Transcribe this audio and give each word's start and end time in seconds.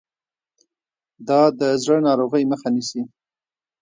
دا 1.27 1.41
د 1.59 1.61
زړه 1.83 1.97
ناروغۍ 2.07 2.43
مخه 2.51 2.69
نیسي. 2.75 3.01